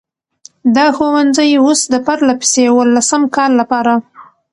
[0.75, 3.93] دا ښوونځی اوس د پرلهپسې اوولسم کال لپاره،